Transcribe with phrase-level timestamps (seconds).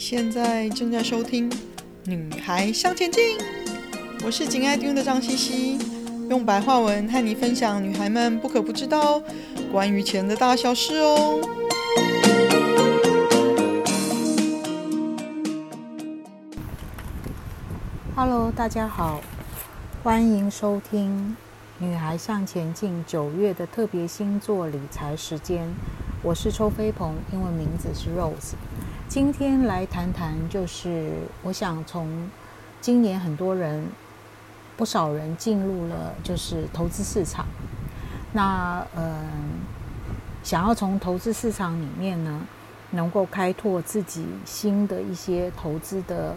[0.00, 1.50] 现在正在收听
[2.06, 3.38] 《女孩向前进》，
[4.24, 5.78] 我是紧爱听的张茜茜，
[6.30, 9.22] 用白话文和你分享女孩们不可不知道
[9.70, 11.38] 关于钱的大小事哦。
[18.16, 19.20] Hello，大家好，
[20.02, 21.36] 欢迎收听
[21.84, 25.68] 《女孩向前进》九月的特别星座理财时间，
[26.22, 28.54] 我是邱飞鹏，英文名字是 Rose。
[29.10, 32.30] 今天来谈谈，就是我想从
[32.80, 33.84] 今年很多人，
[34.76, 37.44] 不少人进入了就是投资市场，
[38.32, 39.26] 那嗯，
[40.44, 42.40] 想要从投资市场里面呢，
[42.92, 46.36] 能够开拓自己新的一些投资的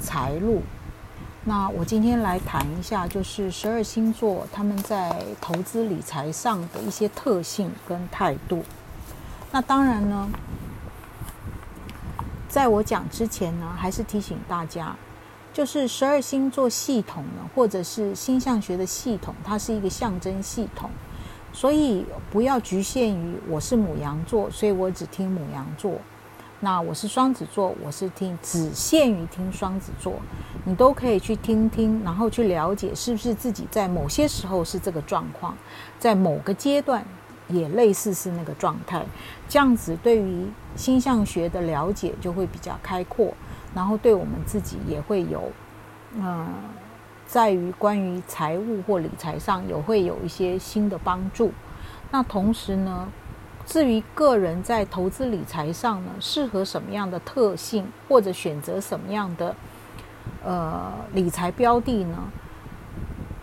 [0.00, 0.62] 财路。
[1.44, 8.64] 那我今天来谈一下，就是十二星座他们在投资理财上的一些特性跟态度。
[9.52, 10.28] 那当然呢。
[12.54, 14.94] 在我讲之前呢，还是提醒大家，
[15.52, 20.88] 就是十二星座系统呢，或者是星象学的系统，它是一个象征系统，
[21.52, 25.94] 所以不要局限于我是母羊座，所以我只听母羊座。
[26.60, 30.14] 那我是双子座，我是听只限于听双子座，
[30.64, 35.56] 你都可以去听听，然后去了解是不是自己在某些时候是这个状况，
[35.98, 37.04] 在某个阶段。
[37.48, 39.04] 也类似是那个状态，
[39.48, 43.34] 这样子对于星象学的了解就会比较开阔，
[43.74, 45.52] 然后对我们自己也会有，
[46.20, 46.46] 呃，
[47.26, 51.52] 在于关于财务或理财上有会有一些新的帮助。
[52.10, 53.08] 那同时呢，
[53.66, 59.54] 至于个人在投资理财上呢，适合什么样的特性，或者选择什么样的
[60.42, 62.16] 呃理财标的呢？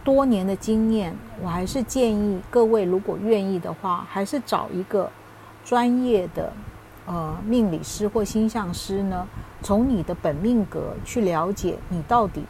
[0.03, 5.09] 多年的经验，我还是建议各位，如果愿意的话，还是找一个
[5.63, 6.51] 专业的
[7.05, 9.27] 呃命理师或星象师呢，
[9.61, 12.43] 从你的本命格去了解你到底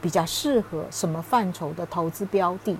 [0.00, 2.76] 比较适合什么范畴的投资标的。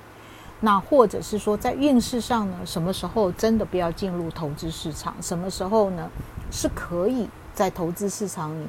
[0.61, 5.15] 那或者是说，在运势上呢，什么时候真的不要进入投资市场？
[5.21, 6.09] 什么时候呢，
[6.51, 8.67] 是可以在投资市场里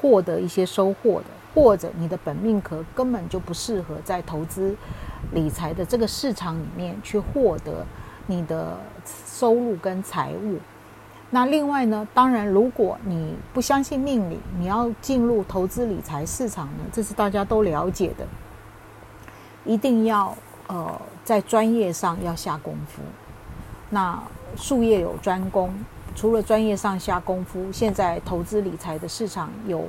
[0.00, 1.26] 获得一些收获的？
[1.54, 4.76] 或者你的本命格根本就不适合在投资
[5.32, 7.84] 理财的这个市场里面去获得
[8.26, 10.58] 你的收入跟财务。
[11.30, 18.26] 那另外呢，当然如果你不相信命理，你要进入投资理财市场呢，这是大家都了解的，
[19.64, 20.36] 一定要
[20.68, 23.02] 呃在专业上要下功夫。
[23.90, 24.20] 那
[24.56, 25.72] 术业有专攻，
[26.14, 29.84] 除了专业上下功夫，现在投资理财的市场有。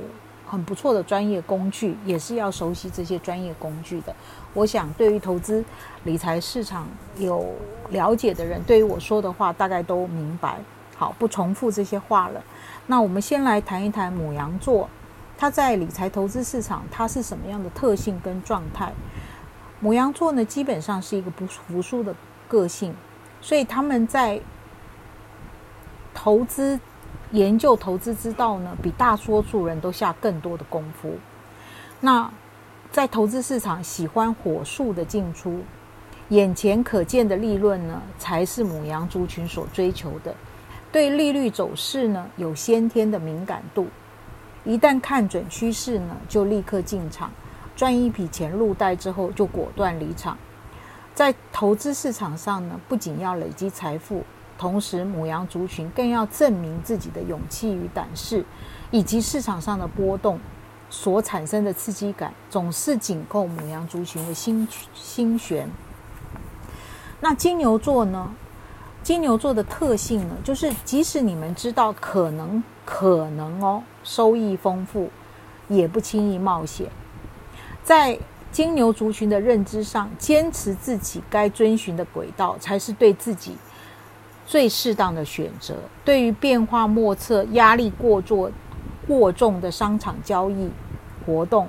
[0.52, 4.14] 很不错的专业工具，也是要熟悉这些专业工具的。
[4.52, 5.64] 我想，对于投资
[6.04, 6.86] 理财市场
[7.16, 7.54] 有
[7.88, 10.58] 了解的人，对于我说的话，大概都明白。
[10.94, 12.44] 好，不重复这些话了。
[12.86, 14.90] 那我们先来谈一谈母羊座，
[15.38, 18.92] 它在理财投资市场，它是什么样的特性跟状态？
[19.80, 22.14] 母羊座呢，基本上是一个不服输的
[22.46, 22.94] 个性，
[23.40, 24.38] 所以他们在
[26.12, 26.78] 投资。
[27.32, 31.14] 研究投资之道呢，比大多数人都下更多的功夫。
[32.00, 32.30] 那
[32.90, 35.60] 在投资市场，喜欢火速的进出，
[36.28, 40.34] 眼前可见的利润呢，才是母羊族群所追求的。
[40.90, 43.86] 对利率走势呢，有先天的敏感度，
[44.64, 47.30] 一旦看准趋势呢，就立刻进场，
[47.74, 50.36] 赚一笔钱入袋之后，就果断离场。
[51.14, 54.22] 在投资市场上呢，不仅要累积财富。
[54.62, 58.44] 同时，母羊族群更要证明自己的勇气与胆识，
[58.92, 60.38] 以及市场上的波动
[60.88, 65.68] 所产生的刺激感，总是紧扣母羊族群的心心弦。
[67.20, 68.32] 那金牛座呢？
[69.02, 75.10] 金牛座的特性呢，就是即使你们知道可能可能哦，收益丰富，
[75.66, 76.86] 也不轻易冒险。
[77.82, 78.16] 在
[78.52, 83.56] 金牛族群的认知上，坚持自己该遵循的轨道，才是对自己。
[84.46, 85.74] 最适当的选择。
[86.04, 88.50] 对于变化莫测、压力过重、
[89.06, 90.70] 过重的商场交易
[91.24, 91.68] 活动，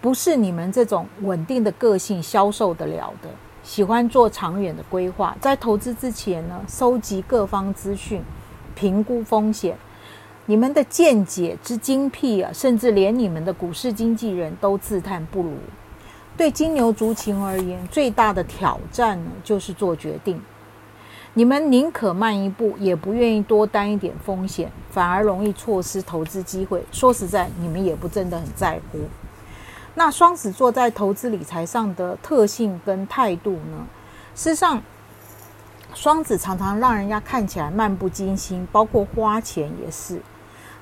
[0.00, 3.28] 不是你们这种稳定的个性销售得了的。
[3.62, 8.22] 喜欢做长远的规划，在投资之前呢，收集各方资讯，
[8.74, 9.76] 评估风险。
[10.46, 15.52] 你们的见解之精辟啊，甚至连你们的股市经纪人都自叹不如。
[16.38, 20.40] 对金牛族群而言，最大的挑战呢，就是做决定。
[21.38, 26.84] 你们宁可慢一步，也不愿意多担一点风险，反而容易错失投资机会。
[26.90, 28.98] 说实在，你们也不真的很在乎。
[29.94, 33.86] 那双子座在投资理财上的特性跟态度呢？
[34.34, 34.82] 事实上，
[35.94, 40.20] 双子常常让人家看起来漫不经心，包括花钱也是。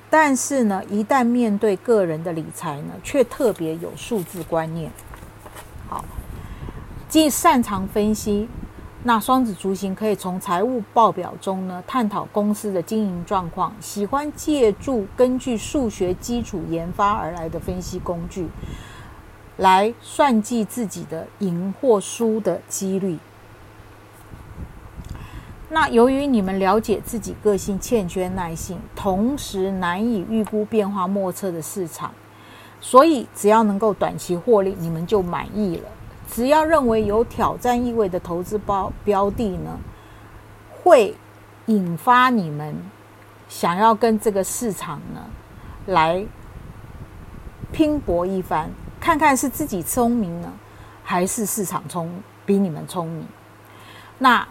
[0.09, 4.91] 但是呢，一旦面对个人的理财呢，却特别有数字观念。
[5.87, 6.03] 好，
[7.07, 8.49] 既擅长分析，
[9.03, 18.49] 那双子族型可以从财务报表中呢，探讨公司的经营状况，喜欢借助根据数学基础研发而来的分析工具，
[19.57, 23.17] 来算计自己的赢或输的几率。
[25.69, 32.11] 那由于你们了解自己个性欠缺耐性，同时难以预估变化莫测的市场，
[32.81, 35.83] 所以只要能够短期获利，你们就满意了。
[36.31, 39.79] 只要认为有挑战意味的投资包标的呢，
[40.71, 41.15] 会
[41.65, 42.75] 引发你们
[43.49, 45.25] 想要跟这个市场呢
[45.87, 46.25] 来
[47.71, 48.69] 拼搏一番，
[48.99, 50.53] 看看是自己聪明呢，
[51.03, 52.11] 还是市场聪
[52.45, 53.25] 比你们聪明。
[54.19, 54.47] 那。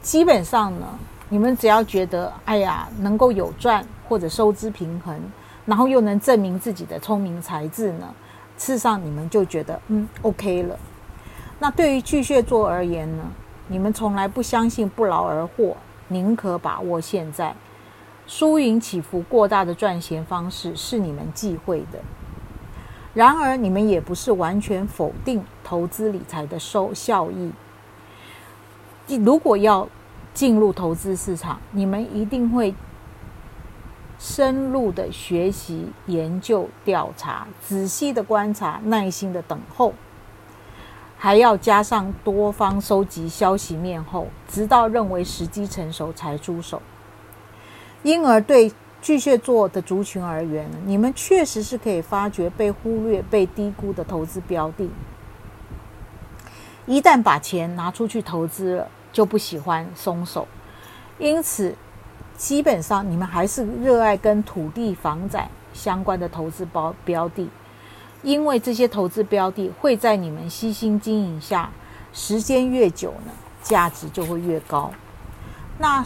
[0.00, 0.86] 基本上呢，
[1.28, 5.20] 你们只要觉得哎呀，能够有赚或者收支平衡，
[5.66, 8.14] 然后又能证明自己的聪明才智呢，
[8.58, 10.78] 事实上你们就觉得嗯 OK 了。
[11.58, 13.24] 那对于巨蟹座而言呢，
[13.68, 15.76] 你们从来不相信不劳而获，
[16.08, 17.54] 宁可把握现在。
[18.26, 21.98] 输赢起伏过大的赚钱方式是你们忌讳的。
[23.14, 27.50] 然而，你们也不是完全否定投资理财的收效益。
[29.24, 29.88] 如果要
[30.34, 32.74] 进入投资市场，你们一定会
[34.18, 39.94] 深入的学习、研究、调查、仔细的观察、耐心的等候，
[41.16, 46.82] 还要加上多方收集消息面后，直到认为时机成熟才出手。
[48.02, 54.88] 因而，对巨蟹座的族群而言，你们确实是可以发掘被忽略、被低估的投资标的。
[56.86, 60.48] 一旦把钱拿出去投资了，就不喜欢松手，
[61.18, 61.76] 因此
[62.38, 67.50] 基本上你们还是热爱跟土地、房产相关的投资包标的，
[68.22, 71.68] 因为这些投资标的会在你们悉心经营下，
[72.12, 74.92] 时间越久呢，价值就会越高。
[75.78, 76.04] 那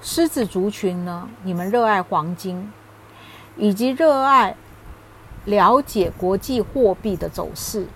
[0.00, 2.72] 狮子族群呢，你们热爱黄金，
[3.58, 4.56] 以及热爱
[5.44, 7.86] 了解国际货币的走势。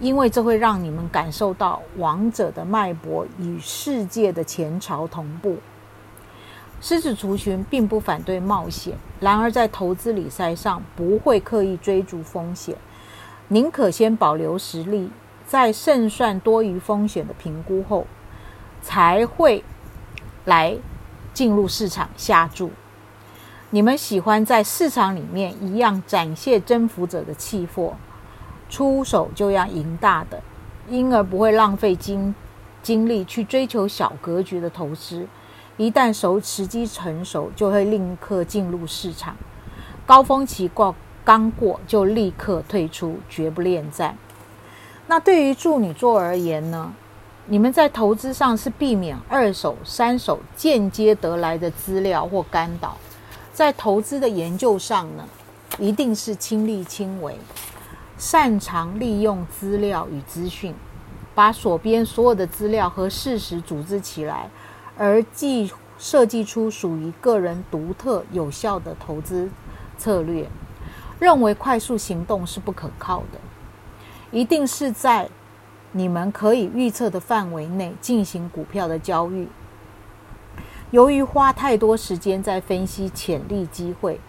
[0.00, 5.58] 因为这会让你们感受到王者的脉搏与世界的前朝同步。
[6.82, 12.74] 狮子族群并不反对冒险，然而在投资理财上不会刻意追逐风险，
[13.46, 15.08] 宁可先保留实力，
[15.46, 18.08] 在胜算多于风险的评估后，
[18.82, 19.62] 才会
[20.44, 20.76] 来
[21.32, 22.72] 进入市场下注。
[23.70, 27.96] 你们喜欢在市场里面一样展现征服者的气魄。
[28.68, 30.42] 出手就要赢大的，
[30.88, 32.34] 因而不会浪费精
[32.82, 35.28] 精力去追求小格局的投资。
[35.76, 39.36] 一旦熟时机成熟，就会立刻进入市场。
[40.04, 44.16] 高峰期过刚过，就立刻退出，绝不恋战。
[45.06, 46.92] 那对于处女座而言呢？
[47.46, 52.96] 你们在投资上是避免二手、三手间接得来的资料或干扰，
[53.52, 55.24] 在投资的研究上呢，
[55.78, 57.36] 一定是亲力亲为。
[58.16, 60.72] 擅长利用资料与资讯，
[61.34, 64.48] 把所边所有的资料和事实组织起来，
[65.02, 65.68] 而既
[65.98, 69.50] 设计出属于个人独特有效的投资
[69.98, 70.48] 策略。
[71.18, 73.40] 认为快速行动是不可靠的，
[74.30, 75.28] 一定是在
[75.90, 79.48] 你们可以预测的范围内进行股票的交易。
[80.92, 84.20] 由于花太多时间在分析潜力机会，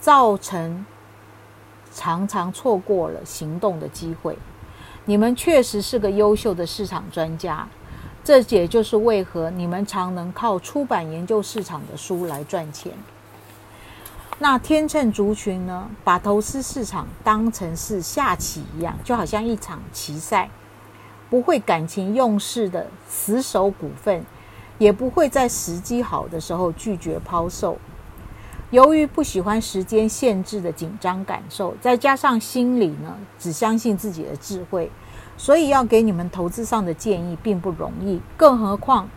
[0.00, 0.86] 造成。
[1.94, 4.38] 常常错过了行动的机会。
[5.04, 7.68] 你们确实是个优秀的市场专家，
[8.24, 12.92] 这也就是为何你们常能靠出版研究市场的书来赚钱。
[14.38, 20.50] 那天秤族群呢，把投资市场当成是下棋一样，就好像一场棋赛，
[21.30, 24.24] 不会感情用事的死守股份，
[24.78, 27.78] 也不会在时机好的时候拒绝抛售。
[28.70, 34.90] 由于不喜欢时间限制的紧张感受，再加上心里呢只相信自己的智慧，
[35.36, 38.20] 所以要给你们投资上的建议并不容易。
[38.36, 39.08] 更何况，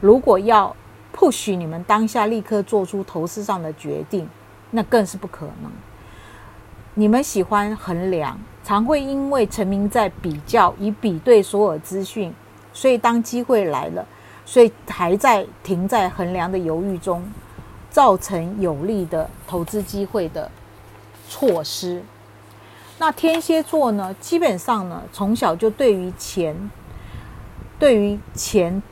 [0.00, 0.74] 如果要
[1.14, 4.28] push 你们当下立刻做出投资上的决定，
[4.70, 5.70] 那更是不可能。
[6.94, 12.32] 你们喜欢衡量，常会因为沉迷在比较与比对所有资讯，
[12.72, 14.06] 所以当机会来了，
[14.44, 17.22] 所以还在停在衡量的犹豫中。
[17.90, 20.48] 造成有利的投资机会的
[21.26, 22.02] 错失。
[23.00, 24.12] 那天蝎座呢？
[24.20, 26.70] 基本上呢，从小就对于钱、
[27.78, 28.82] 对于钱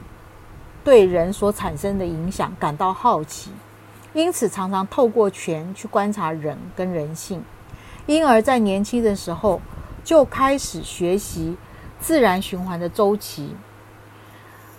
[0.84, 3.50] 对人所产生的影响感到好奇，
[4.12, 7.42] 因此常常透过权去观察人跟人性，
[8.06, 9.60] 因而在年轻的时候
[10.04, 11.56] 就开始学习
[11.98, 13.56] 自然循环的周期。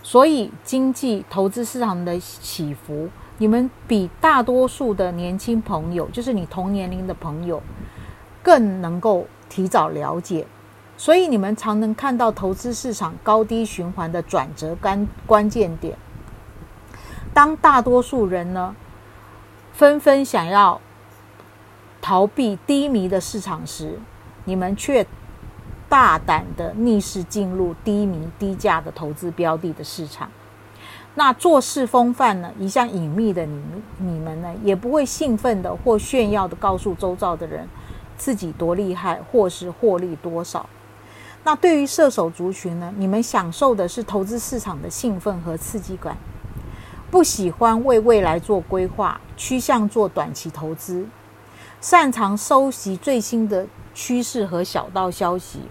[0.01, 7.61] 所以经济投资市场的起伏，你们比大多数的年轻朋友，就是你同年龄的朋友，
[8.47, 10.47] 更能够提早了解。
[10.95, 15.97] 所以你们常能看到投资市场高低循环的转折关关键点。
[17.33, 18.73] 当大多数人呢，
[19.73, 20.79] 纷纷想要
[22.01, 23.99] 逃避低迷的市场时，
[24.45, 25.05] 你们却
[25.89, 30.31] 大胆的逆势进入低迷低价的投资标的的市场。
[31.15, 33.61] 那做事风范呢，一向隐秘的你，
[33.97, 37.67] 你们呢，也不会兴奋的或炫耀的告诉周遭的人
[38.17, 40.67] 自己多厉害，或是获利多少。
[41.43, 46.17] 那对于射手族群呢，你们享受的是投资市场的兴奋和刺激感。
[47.09, 51.05] 不喜欢为未来做规划，趋向做短期投资，
[51.79, 55.61] 擅长收集最新的趋势和小道消息，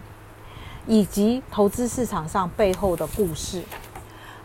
[0.87, 3.63] 以及投资市场上背后的故事。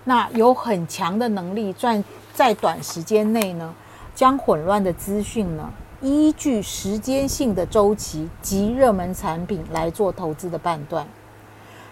[0.04, 2.04] 那有很强的能力，赚
[2.34, 3.74] 在短时间内呢，
[4.14, 11.08] 将混乱的资讯呢，依据时间性的周期及热门产品来做投资的判断。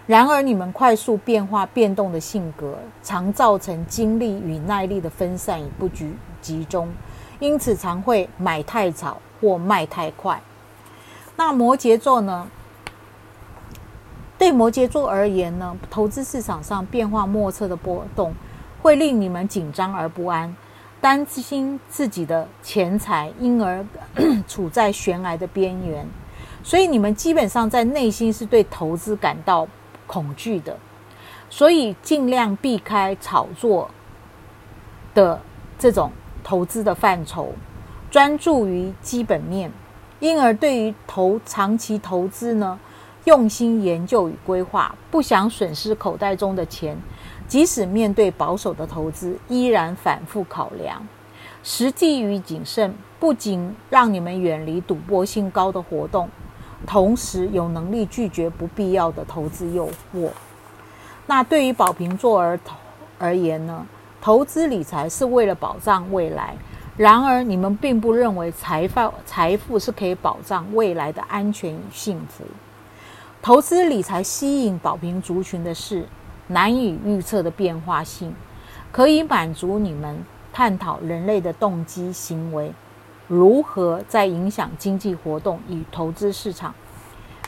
[0.06, 6.12] 然而，你们快速变化变动的性格，常造成精力与耐力的分散与不集
[6.42, 6.88] 集中，
[7.38, 10.42] 因此常会买太早或卖太快。
[11.36, 12.48] 那摩羯座呢？
[14.36, 18.34] 对摩羯座而言呢，投资市场上变化莫测的波动，
[18.82, 20.56] 会令你们紧张而不安，
[21.00, 23.84] 担心自己的钱财，因而
[24.46, 26.06] 处在悬崖的边缘。
[26.62, 29.66] 所以，你们基本上在内心是对投资感到
[30.06, 30.76] 恐惧的，
[31.48, 33.90] 所以尽量避开炒作
[35.14, 35.40] 的
[35.78, 36.12] 这种
[36.44, 37.54] 投资的范畴，
[38.10, 39.72] 专注于基本面。
[40.18, 42.78] 因而，对于投长期投资呢，
[43.24, 46.94] 用心研究与规划，不想损失口袋中的钱，
[47.50, 51.04] 即使面对保守的投资，依然反复考量。
[51.64, 56.28] 实际与谨慎，不仅让你们远离赌博性高的活动。
[56.86, 60.30] 同时有能力拒绝不必要的投资诱惑。
[61.26, 62.58] 那对于宝瓶座而
[63.18, 63.84] 而言呢？
[64.22, 66.54] 投资理财是为了保障未来。
[66.96, 72.44] 然而，你们并不认为财富财富是可以保障未来的安全与幸福。
[73.42, 76.06] 投资理财吸引宝瓶族群的是
[76.50, 78.34] 难以预测的变化性，
[78.90, 82.72] 可以满足你们探讨人类的动机行为。
[83.28, 86.74] 如何在影响经济活动与投资市场？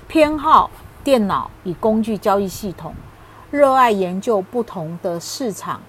[0.06, 0.70] 偏好
[1.02, 2.94] 电脑与工具交易系统，
[3.50, 5.80] 热爱研究不同的市场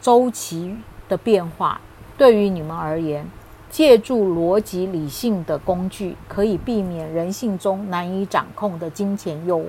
[0.00, 0.76] 周期
[1.08, 1.80] 的变化。
[2.18, 3.26] 对于你们而言，
[3.70, 9.64] 借助逻辑理性的工具，可以避免人性中难以掌控的金钱诱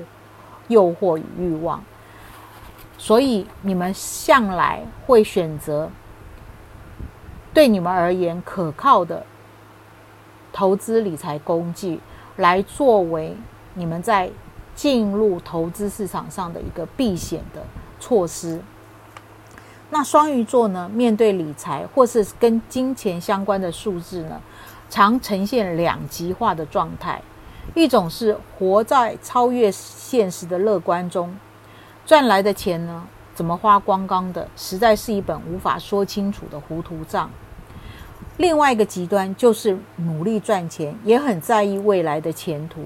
[0.68, 1.82] 诱惑与欲望。
[3.06, 5.92] 所以，你们向来会选择
[7.54, 9.24] 对你们而言可靠的。
[10.52, 12.00] 投资理财工具
[12.38, 13.38] 来作为
[13.76, 14.32] 你们在
[14.74, 17.62] 进入投资市场上的一个避险的
[18.00, 18.60] 措施。
[19.92, 24.42] 那双鱼座呢，面对理财或是跟金钱相关的数字呢，
[24.90, 27.22] 常呈现两极化的状态。
[27.76, 31.38] 一种是活在超越现实的乐观中，
[32.06, 37.32] 赚来的钱呢，怎么花光光的，实在是一本无法说清楚的糊涂账。
[38.38, 42.82] 另外一个极端就是努力赚钱，也很在意未来的前途，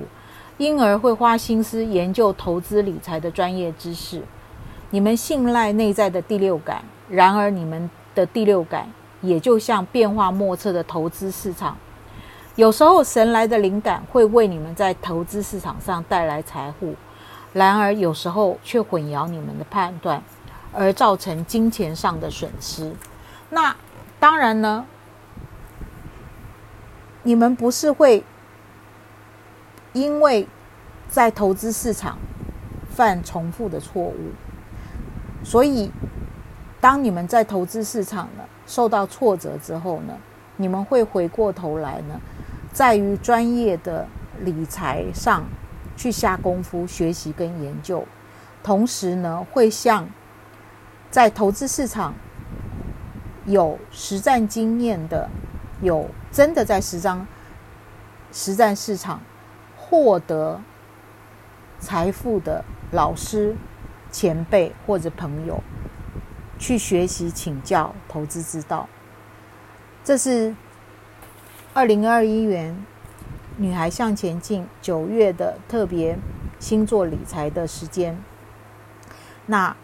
[0.57, 4.23] 因而会花心思研究投资理财的专业知识。
[4.91, 8.89] 你们信赖内在的第六感，然而你们的第六感
[9.21, 11.75] 也就像变化莫测的投资市场，
[12.55, 16.95] 有时候神来的灵感会为你们在投资市场上带来财富，
[17.53, 20.21] 然而有时候却混淆你们的判断，
[20.73, 22.93] 而造成金钱上的损失。
[23.49, 23.75] 那
[24.19, 24.85] 当然呢。
[27.21, 28.23] 你们不是会
[29.91, 30.47] 因为
[31.09, 32.17] 在投资市场
[32.89, 34.31] 犯重复的错误，
[35.43, 35.91] 所以
[36.79, 40.17] 当你们在投资市场呢受到挫折之后呢，
[40.55, 42.19] 你们会回过头来呢，
[42.71, 44.07] 在于专业的
[44.39, 45.43] 理财上
[45.99, 48.07] 去下功夫学习跟研究，
[48.63, 50.09] 同时呢，会向
[51.11, 52.15] 在投资市场
[53.45, 55.29] 有实战经验的。
[55.81, 57.25] 有真的在实战
[58.33, 59.21] 实战市场
[59.77, 60.59] 获得
[61.79, 63.55] 财富的老师、
[64.11, 65.63] 前辈或者朋友
[66.57, 68.89] 去学习请教投资之道。
[70.03, 70.53] 这是
[71.73, 72.85] 二零二一年
[73.61, 76.17] 女孩向前进九月的特别
[76.61, 78.17] 星座理财的时间。
[79.47, 79.75] 那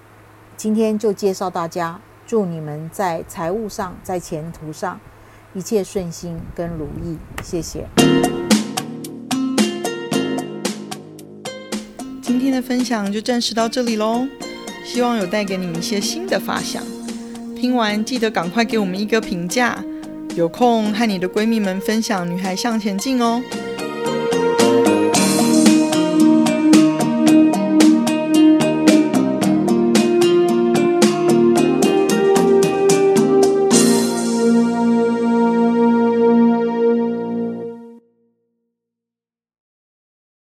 [0.55, 4.97] 今天就介绍大家，祝你们在财务上、在前途上
[5.53, 7.17] 一切顺心跟如意。
[7.43, 7.85] 谢谢。
[12.21, 14.25] 今天的分享就暂时到这里喽，
[14.85, 16.81] 希望有带给你一些新的发想。
[17.57, 19.83] 听完记得赶快给我们一个评价，
[20.33, 23.41] 有空和你的闺蜜们分享《女孩向前进》哦。